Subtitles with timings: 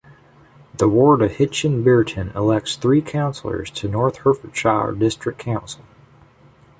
[0.79, 5.83] The ward of Hitchin Bearton elects three councillors to North Hertfordshire District Council.